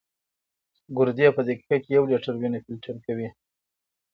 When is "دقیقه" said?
1.47-1.77